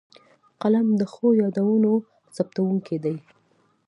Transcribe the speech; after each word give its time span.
قلم 0.61 0.87
د 0.99 1.01
ښو 1.13 1.27
یادونو 1.41 1.93
ثبتوونکی 2.35 2.97
دی 3.03 3.15